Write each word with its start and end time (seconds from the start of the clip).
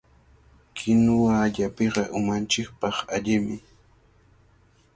Kinuwa 0.75 1.35
llapiqa 1.53 2.03
umanchikpaq 2.17 2.95
allimi. 3.15 3.55